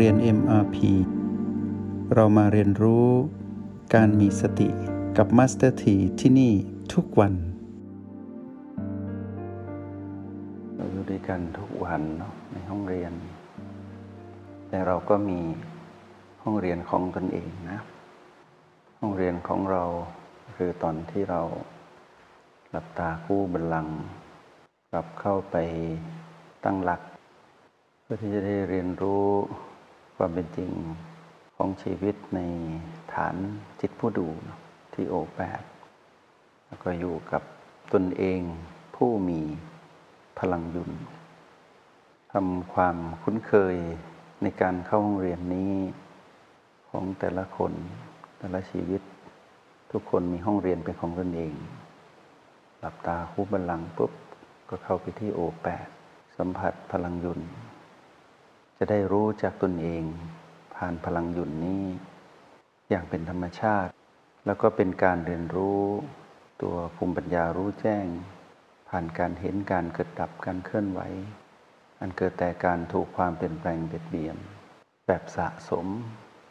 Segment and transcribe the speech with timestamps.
[0.00, 0.76] เรียน MRP
[2.14, 3.08] เรามาเรียนรู้
[3.94, 4.68] การมีสติ
[5.16, 6.52] กับ Master T ที่ที่นี่
[6.94, 7.34] ทุกวัน
[10.76, 13.12] เราอยู่ด้วยกันทุกวันเนาะในห้องเรียน
[14.68, 15.40] แต่เราก็มี
[16.42, 17.80] ห้องเรียนของตนเองนะ
[19.00, 19.84] ห้องเรียนของเรา
[20.56, 21.40] คือตอนที่เรา
[22.70, 23.88] หลับตาคู่บัลลัง
[24.90, 25.56] กลับเข้าไป
[26.64, 27.00] ตั้งหลัก
[28.02, 29.26] เพื่อที่จะได้เรียนรู้
[30.16, 30.70] ความเป็นจริง
[31.56, 32.40] ของชีวิตใน
[33.14, 33.36] ฐาน
[33.80, 34.28] จิตผู้ดู
[34.94, 35.62] ที่โอแปด
[36.66, 37.42] แล้วก็อยู่กับ
[37.92, 38.40] ตนเอง
[38.96, 39.40] ผู้มี
[40.38, 40.90] พลังยุน
[42.32, 43.76] ทำความคุ้นเคย
[44.42, 45.74] ในการเข้าห้องเรียนนี้
[46.88, 47.72] ของแต่ละคน
[48.38, 49.02] แต่ละชีวิต
[49.90, 51.54] ทุกคนมีห้องเรียนเป็นของตนเอง
[52.78, 54.12] หลับตาคู่บัลลังก์ปุ๊บ
[54.68, 55.86] ก็เข้าไปที่โอแปด
[56.36, 57.40] สัมผัสพลังยุน
[58.78, 60.02] จะได้รู้จากตนเอง
[60.74, 61.84] ผ่านพลังหยุนนี้
[62.88, 63.92] อย่างเป็นธรรมชาติ
[64.46, 65.82] แล้วก็เป็นการเรียนรู้
[66.62, 68.06] ตัวภูมิปัญญารู้แจ้ง
[68.88, 71.00] ผ่านการเห็นการเกิดดับการเคลื่อนไหว
[72.00, 74.36] อันเกิดแต่การถูกความเปลี่ยนแปลงเบียดเบียน
[75.06, 75.86] แบบสะสม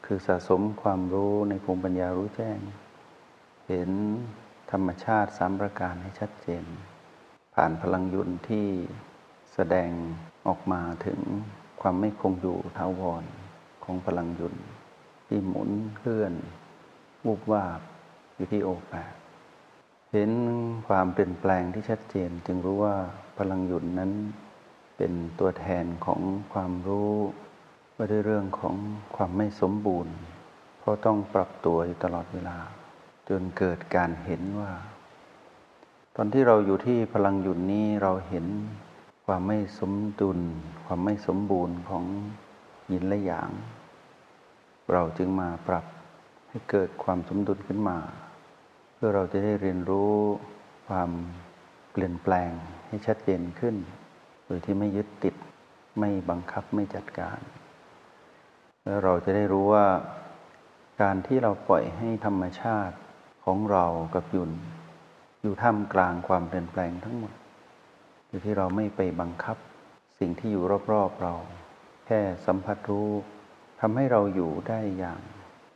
[0.06, 2.60] คือสะสมความรู้ในภูมิปัญญารู้แจ้ง
[3.68, 3.92] เห็น
[4.72, 6.66] ธรรมชาติสามประการให้ชัดเจน
[7.56, 8.68] ผ่านพลังยุนที่
[9.54, 9.90] แสดง
[10.48, 11.20] ออกมาถึง
[11.86, 13.23] ความไม่คงอยู่ท้าวร
[13.84, 14.56] ของพลังยุน
[15.28, 16.34] ที่หมุนเคลื่อน
[17.25, 17.80] วูบวาบ
[18.36, 19.14] อยู่ที่โอแปด
[20.12, 20.31] เห็น
[20.88, 22.95] ความเปลี่ยนแปลงที่ชัดเจน จึงรู้ว่า
[23.38, 24.12] พลังยุนนั้น
[24.98, 26.22] เป็นตัวแทนของ
[26.53, 27.14] ความรู้
[27.95, 28.75] ว่าด้วยเรื่องของ
[29.16, 30.14] ความไม่สมบูรณ์
[30.80, 32.58] เพราะต้องปรับตัวอยู่ตลอดเวลา
[33.30, 34.72] จนเกิดการเห็นว่า
[36.16, 38.45] ตอนที่เราอยู่ที่พลังหยุดนี้เราเห็น
[39.26, 40.40] ความไม่สมดุล
[40.86, 42.03] ความไม่สมบูรณ์ของ
[42.92, 43.52] ยินและหยาง
[44.92, 45.86] เราจึงมาปรับ
[46.50, 47.97] ให้เกิดความสมดุลขึ้นมา
[48.94, 50.14] เพื่อเราจะได้เรียนรู้
[50.88, 51.09] ความ
[51.92, 52.52] เปลี่ยนแปลง
[52.88, 53.75] ให้ชัดเจนขึ้น
[54.46, 55.36] โดยที่ไม่ยึดติด
[56.00, 57.40] ไม่บังคับไม่จัดการ
[58.84, 59.88] แล้วเราจะได้รู้ว่า
[61.02, 62.96] การที่เราปล่อยให้ธรรมชาติ
[63.46, 64.52] ของเรากับยุน
[65.42, 67.34] อยู่ท่ามกลางความเปลี่ยนแปลงทั้งหมด
[68.34, 69.58] โดยที่เราไม่ไปบังคับ
[70.20, 71.34] สิ่งที่อยู่รอบๆเรา
[72.06, 73.10] แค่สัมผัสรู้
[73.80, 75.20] ทำให้เราอยู่ได้อย่าง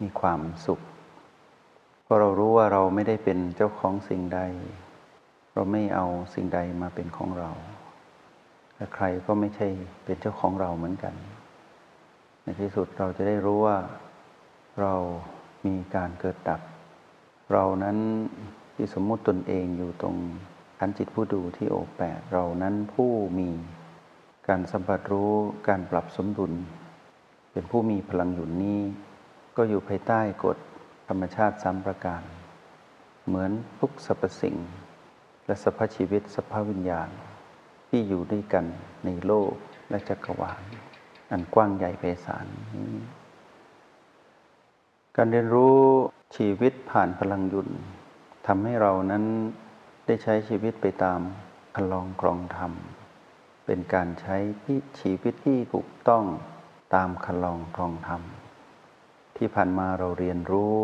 [0.01, 0.79] มีความสุข
[2.03, 4.41] เพราะเรารู้ว่าเราไม่ได้เป็นเจ้าของสิ่งใด
[5.53, 7.51] เราไม่เอาสิ่งใดมาเป็นของเรา
[8.75, 9.67] และใครก็ไม่ใช่
[10.03, 11.13] เป็นเจ้าของเราเหมือนกัน
[12.41, 13.77] ในที่สุดเราจะได้รู้ว่า
[14.81, 14.93] เรา
[15.65, 16.61] มีการเกิดดับ
[17.53, 17.97] เรานั้น
[18.75, 20.15] ที่สมมุติตนเองอยู่ตรง
[20.77, 23.49] ขันจิตผู้ดูที่โอแปดเรานั้นผู้มี
[24.47, 25.33] การสัมผัสรู้
[25.67, 26.53] การปรับสมดุล
[27.51, 28.81] เป็นผู้มีพลังหยุนนี้
[29.57, 30.57] ก็อยู่ภายใต้กฎ
[31.07, 32.21] ธรรมชาติสามประการ
[33.25, 34.55] เหมือนทุกสรรพสิ่ง
[35.45, 37.09] และสรรพชีวิตสรรพวิญญาณ
[37.89, 38.65] ที่อยู่ด้วยกัน
[39.05, 39.53] ในโลก
[39.89, 40.61] และจักรวาล
[41.31, 42.45] อันกว้างใหญ่ไพศาล
[42.75, 42.95] นี้
[45.15, 45.79] การเรียนรู้
[46.35, 47.69] ชีวิตผ่านพลังยุน
[48.47, 49.23] ทำให้เรานั้น
[50.07, 51.19] ได้ใช้ชีวิตไปตาม
[51.77, 52.71] คลองกรองธรรม
[53.65, 56.23] เป็นการใช้ที่ชีวิตที่ถูกต้อง
[56.95, 58.21] ตามคลองกรองธรรม
[59.37, 60.75] ที่ผ่านมาเราเรียนรู้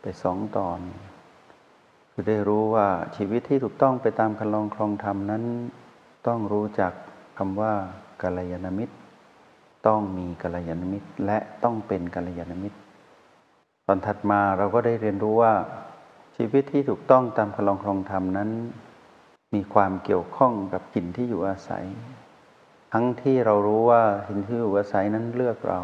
[0.00, 0.80] ไปสองตอน
[2.12, 5.44] คือได้รู้ว่าชีวิตที่ถูกต้องไปตามคลองครองธรรมนั้น
[6.26, 6.92] ต้องรู้จัก
[7.38, 7.72] คำว่า
[8.22, 8.94] กัลยาณมิตร
[9.86, 12.78] ต้องมีกัลยาณมิตร และต้องเป็นกัลยาณมิตร
[13.86, 15.54] ตอนถัดมาเราก็ได้เรียนรู้ว่า
[16.36, 18.50] ชีวิตที่ถูกต้องตามคลองครองธรรมนั้น
[19.54, 21.84] มีความเกี่ยวข้องกับหินที่อยู่อาศัย
[22.92, 25.80] ทั้งที่เรารู้ว่าหินที่อยู่อาศัยนั้นเลือกเรา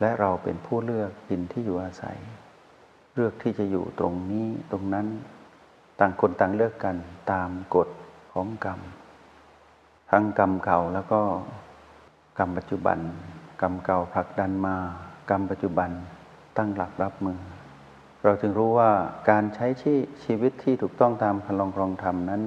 [0.00, 2.18] และเราเป็นผู้เลือกหินที่อยู่อาศัย
[3.14, 5.06] เลือกที่จะอยู่ตรงนี้ตรงนั้น
[5.98, 6.96] ต่างคนต่างเลือกกัน
[7.32, 7.88] ตามกฎ
[8.32, 8.80] ของกรรม
[10.10, 11.20] ทั้งกรรมเก่าแล้วก็
[12.38, 12.98] กรรมปัจจุบัน
[13.62, 14.76] กรรมเก่าผลักดันมา
[15.30, 15.90] กรรมปัจจุบัน
[16.56, 17.38] ตั้งหลักรับมือ
[18.24, 18.92] เราจึงรู้ว่า
[19.30, 19.94] การใช้ชี
[20.24, 22.42] ชีวิตที่ถูกต้องตามพลองครองธรรมนั้น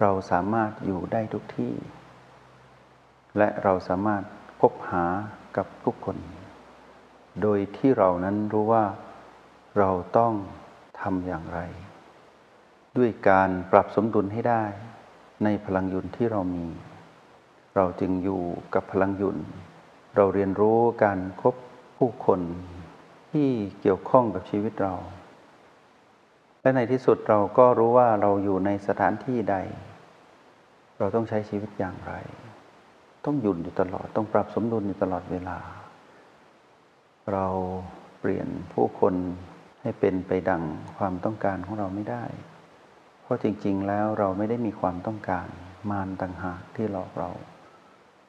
[0.00, 1.72] เราสามารถอยู่ได้ทุกที่
[3.38, 4.22] และเราสามารถ
[4.60, 5.04] พบหา
[5.56, 6.18] กับทุกคน
[7.42, 8.84] โดยที่เรานั้นรู้ว่า
[9.78, 10.32] เราต้อง
[11.00, 11.60] ทำอย่างไร
[12.96, 14.64] ด้วยการปรับสมดุลให้ได้
[15.44, 16.66] ในพลังยุนที่เรามี
[17.76, 18.42] เราจึงอยู่
[18.74, 19.38] กับพลังยุน
[20.16, 21.54] เราเรียนรู้การคบ
[21.98, 22.40] ผู้คน
[23.34, 23.50] ที่
[23.80, 24.94] เกี่ยวข้องกับชีวิตเรา
[26.60, 29.56] และในที่สุดเราก็รู้ว่าเราอยู่ในสถานที่ใด
[30.98, 32.14] เราต้องใช้ชีวิตอย่างไร
[33.24, 35.58] ต้องหยุดอยู่ตลอด ต้องปรับสมดุลอยู่ตลอดเวลา
[37.32, 37.46] เรา
[38.20, 39.14] เปลี่ยนผู้คน
[39.82, 40.62] ให้เป็นไปดัง
[40.98, 42.24] ความต้องการของเราไม่ได้
[43.22, 45.48] เพราะจริง ๆ แล้วเราไม่ได้มีความต้องการ
[45.90, 47.30] มารต่างหากที่หลอกเรา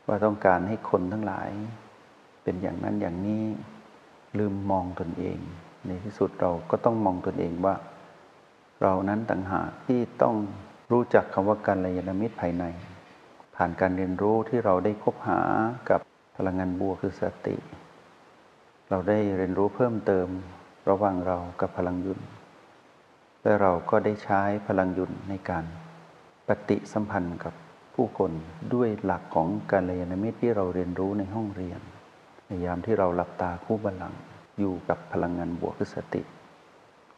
[0.07, 1.50] ว่าต้องการให้คนทั้งหลาย
[2.44, 3.44] เป็นอย่างนั้นอย่างนี้
[4.39, 5.37] ลืมมองตนเอง
[5.85, 7.75] ในที่สุดเราก็ต้องมองตนเองว่า
[8.81, 10.35] เรานั้นต่างหากที่ต้อง
[10.91, 12.63] รู้จักคำว่าการลยานมิตรภายใน
[13.55, 15.41] ผ่านการเรียนรู้ที่เราได้คบหา
[15.89, 15.99] กับ
[16.35, 17.55] พลังงานบวกคือสติ
[18.89, 20.27] เราได้เรียนรู้เพิ่มเติม
[20.89, 22.19] ระหว่างเรากับพลังยุน
[23.41, 25.65] และเราก็ได้ใช้พลังยุนในการ
[26.47, 27.53] ปฏิสัมพันธ์กับ
[27.95, 28.31] ผู้คน
[28.73, 31.79] ด้วยหลักของการลยนมิตรที่เราเรียนรู้ในห้องเรียน
[32.45, 34.19] ในยามที่เราหลับตาคู่บัลลังก์
[34.59, 36.21] อยู่กับพลังงานบวกคือสติ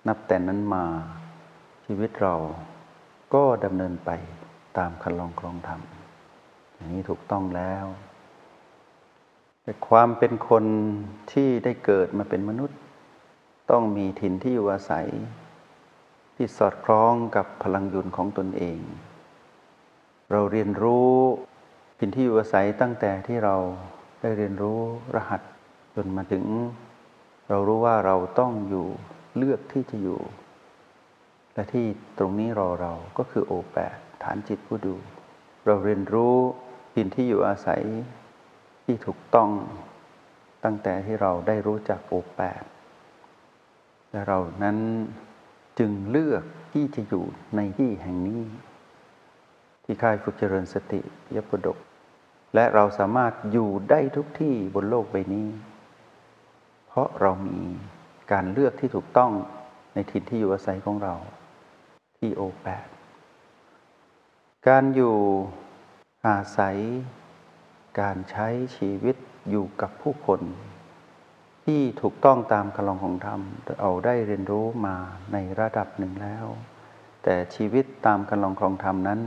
[0.07, 0.83] นับแต่นั้นมา
[1.85, 2.35] ชีวิตเรา
[3.33, 4.09] ก็ดำเนินไป
[4.77, 5.81] ตามคันลองครองธรรม
[6.75, 7.85] อย่างนี้ถูกต้องแล้ว
[9.63, 10.65] แต่ความเป็นคน
[11.31, 12.79] ที่ได้เกิดมาเป็นมนุษย์
[13.71, 15.07] ต้องมีถิ่นที่อยู่อาศัย
[16.35, 18.79] ที่สอดคล้องกับพลังยุนของตนเอง
[20.31, 21.13] เราเรียนรู้
[21.99, 23.55] ถิ่นที่อยู่อาศัยตั้งแต่ที่เรา
[24.19, 24.81] ได้เรียนรู้
[25.15, 25.41] รหัส
[25.95, 26.45] จนมาถึง
[27.49, 28.87] เรารู้ว่าเราต้องอยู่
[29.37, 30.19] เลือกที่จะอยู่
[31.53, 31.85] และที่
[32.17, 34.95] ตรงนี้รอเราก็คือโอแปดฐานจิตผู้ดู
[35.65, 36.35] เราเรียนรู้
[36.93, 37.83] ถิ่นที่อยู่อาศัย
[38.85, 39.49] ที่ถูกต้อง
[40.63, 42.63] ตั้งแต่ที่เราได้รู้จักโอแปด
[44.11, 44.77] และเรานั้น
[45.79, 46.43] จึงเลือก
[46.73, 47.25] ที่จะอยู่
[47.55, 48.43] ในที่แห่งนี้
[49.83, 51.01] ที่ค่ายฝึกเจริญสติ
[51.35, 51.77] ยปดก
[52.55, 55.47] และเราสามารถอยู่ได้ทุกที่บนโลกใบนี้
[56.87, 57.59] เพราะเรามี
[58.31, 59.31] การเลือกที่ถูกต้อง
[59.93, 61.15] ในถิ่นที่อยู่อาศัยของเรา
[62.17, 62.87] ที่โอแปด
[64.67, 65.15] การอยู่
[66.27, 66.77] อาศัย
[67.99, 68.47] การใช้
[68.77, 69.15] ชีวิต
[69.49, 70.41] อยู่กับผู้คน
[71.65, 73.41] ที่ถูกต้องตามคำลองของธรรม
[73.81, 74.95] เอาได้เรียนรู้มา
[75.33, 76.45] ในระดับหนึ่งแล้ว
[77.23, 79.19] แต่ชีวิตตามคำลองของธรรมนั้น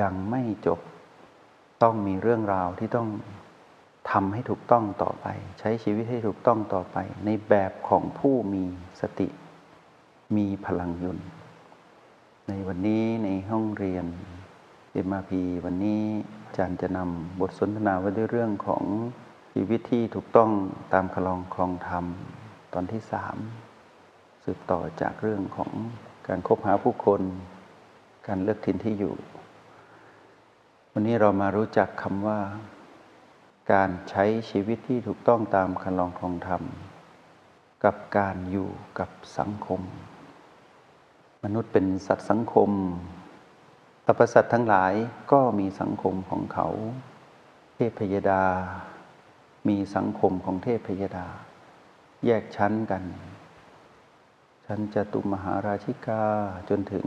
[0.00, 0.80] ยังไม่จบ
[1.82, 3.08] ต้องมีเรื่องราวที่ต้อง
[4.10, 5.26] ทำให้ถูกต้องต่อไป
[5.58, 8.64] ใช้ชีวิตให้ถูกต้องต่อไป ในแบบของผู้มี
[9.00, 9.28] สติ
[10.36, 11.18] มีพลังยุน
[12.48, 14.06] ในวันนี้ในห้องเรียน
[14.92, 16.02] เอ็มพีวันนี้
[16.44, 18.84] อาจารย์จะนำบทสนทนาไว้ด้วยเรื่องของ
[19.52, 20.50] ชีวิตที่ถูกต้อง
[20.92, 22.04] ตามคลองคลองธรรม
[22.74, 23.36] ตอนที่สาม
[24.44, 25.72] สืบต่อจากเรื่องของ
[26.28, 27.20] การคบหาผู้คน
[28.26, 29.14] การเลือกถิ่นที่อยู่
[31.00, 32.40] วันนี้เรามารู้จักคำว่า
[33.72, 36.62] การใช้ชีวิตที่ถูกต้องตามคันลองคลองธรรม
[37.84, 38.68] กับการอยู่
[38.98, 39.80] กับสังคม
[41.44, 42.70] มนุษย์เป็นสัตว์สังคม
[44.04, 44.92] สรรพสัตว์ทั้งหลาย
[45.32, 46.68] ก็มีสังคมของเขา
[47.74, 48.44] เทพพยดา
[49.68, 51.26] มีสังคมของเทพพยดา
[52.26, 53.04] แยกชั้นกัน
[54.66, 56.24] ชั้นจตุมหาราชิกา
[56.68, 57.06] จนถึง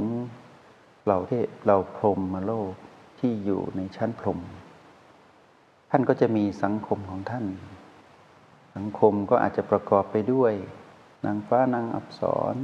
[1.04, 2.76] เหล่าเทพเหล่าพรหมมาโลก
[3.22, 4.40] ที่อยู่ในชั้นพรหม
[5.92, 7.46] ท่านก็จะมีสังคมของท่าน
[8.76, 10.54] สังคมก็อาจจะประกอบไปด้วย
[11.26, 12.22] นางฟ้านางอับส
[12.54, 12.56] ร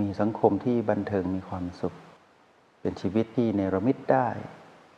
[0.00, 1.94] มีสังคมที่บันเทิงมีความสุข
[2.80, 4.28] เป็นชีวิตที่เนรมิตได้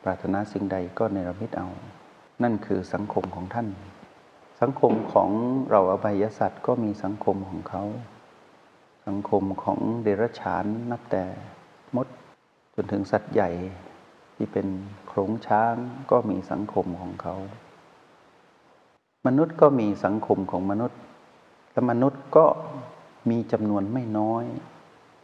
[0.02, 1.68] ปรารถนาสิ่งใดก็เนรมิตเอา
[2.42, 3.68] นั่นคือสังคมของท่าน
[4.61, 5.30] สังคมของ
[5.71, 7.83] เราอบายสัตว์ก็มีสังคมของเขา
[9.06, 11.25] สังคมของเดรัจฉานนับแต่
[11.97, 12.06] มด
[12.75, 13.50] จนถึงสัตว์ใหญ่
[14.37, 14.66] ที่เป็น
[15.09, 15.75] โขงช้าง
[16.11, 17.35] ก็มีสังคมของเขา
[19.26, 20.99] มนุษย์ก็มีสังคมของมนุษย์
[21.73, 22.47] และมนุษย์ก็
[23.31, 24.45] มีจำนวนไม่น้อย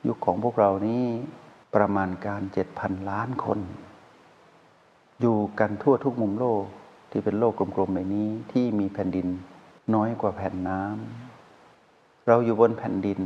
[0.07, 1.04] ยุคของพวกเรานี้
[1.75, 3.59] ประมาณการเจ็ดพันล้านคน
[5.21, 6.64] อยู่กันทั่วทุกมุมโลก
[7.11, 9.28] ที่เป็นโลกกลมๆใบนี้ที่มีแผ่นดิน
[9.95, 13.21] น้อยกว่าแผ่นน้ำเราอยู่บนแผ่นดิน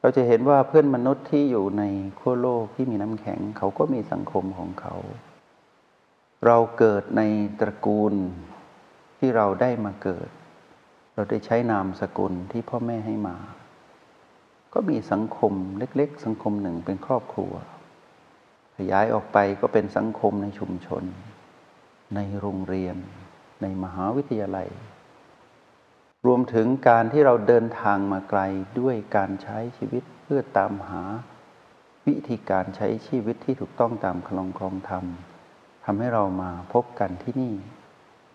[0.00, 1.82] เราจะเห็นว่าเพื่อนมนุษย์ที่อยู่ใน
[2.18, 4.94] ขั้วโลกที่มีน้ำแข็ง เขาก็มีสังคมของเขา
[6.46, 7.22] เราเกิดใน
[7.60, 8.14] ตระกูล
[9.18, 10.28] ที่เราได้มาเกิด
[11.14, 13.36] เราได้ใช้นามสกุลที่พ่อแม่ให้มา
[14.74, 17.52] ก็มีสังคมเล็ก ๆ สังคมหนึ่งเป็นครอบครัว
[18.76, 21.04] ขยายออกไปก็เป็นสังคมในชุมชน
[22.14, 22.96] ในโรงเรียน
[23.62, 24.68] ในมหาวิทยาลัย
[26.26, 28.40] รวมถึงการที่เราเดินทางมาไกล
[28.80, 31.02] ด้วยการใช้ชีวิตเพื่อตามหา
[32.06, 35.04] วิธีการใช้ชีวิตที่ถูกต้องตามคลองคลองธรรม
[35.84, 37.54] ทำให้เรามาพบกันที่นี่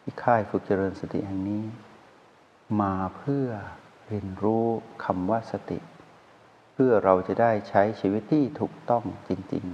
[0.01, 1.63] ที่ค่ายฝึกเจริญสติแห่งนี้
[2.81, 3.47] มาเพื่อ
[4.07, 4.65] เรียนรู้
[5.03, 5.79] คำว่าสติ
[6.73, 9.65] เพื่อเราจะได้ใช้ชีวิตที่ถูกต้องจริง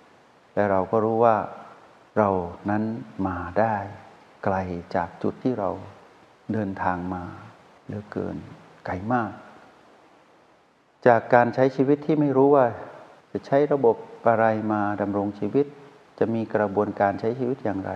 [0.00, 1.36] ๆ และเราก็รู้ว่า
[2.18, 2.30] เรา
[2.70, 2.82] นั้น
[3.26, 3.76] มาได้
[4.44, 4.56] ไกล
[4.94, 5.70] จากจุดที่เรา
[6.52, 7.24] เดินทางมา
[7.86, 8.36] เหลือเกิน
[8.86, 9.32] ไกลมาก
[11.06, 12.66] จากการใช้ชีวิตที่ไม่รู้ว่า
[13.32, 13.96] จะใช้ระบบ
[14.28, 15.66] อะไรมาดำรงชีวิต
[16.18, 17.92] จะมีกระบวนการใช้ชีวิตอย่างไร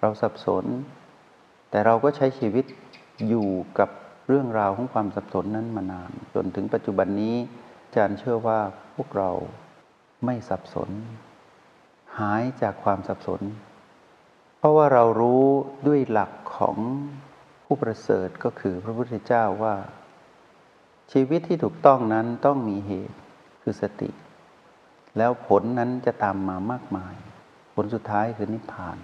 [0.00, 0.64] เราสับสน
[1.70, 2.64] แต่เราก็ใช้ชีวิต
[3.28, 3.90] อยู่กับ
[4.28, 7.36] เรื่องราวของความสับสนนั้นมานาน จนถึงปัจจุบันนี้
[7.84, 8.60] อาจารย์เชื่อว่า
[8.96, 9.30] พวกเรา
[10.24, 10.90] ไม่สับสน
[12.18, 13.40] หายจากความสับสน
[14.58, 15.44] เพราะว่าเรารู้
[15.86, 16.76] ด้วยหลักของ
[17.72, 19.76] ผู้ประเสริฐก็คือพระพุทธเจ้าว่า
[21.12, 23.16] ชีวิตที่ถูกต้องนั้นต้องมีเหตุ
[23.62, 24.10] คือสติ
[25.18, 27.14] แล้วผลนั้นจะตามมามากมาย
[27.74, 28.98] ผลสุดท้ายคือนิพพาน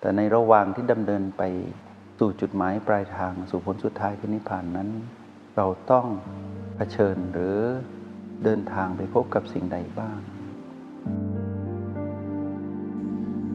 [0.00, 1.42] แต่ในระหว่างที่ดำเนินไป
[2.18, 4.88] สู่จุดหมายปลายทางสู่ผลสุดท้ายคือนิพพานนั้น
[5.56, 6.06] เราต้อง
[6.76, 7.58] เผชิญหรือ
[8.44, 10.18] เดินทางไปพบกับสิ่งใดบ้าง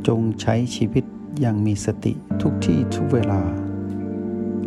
[0.08, 1.04] จงใช้ชีวิต
[1.40, 3.42] อย่างมีสติทุกที่ทุกเวลา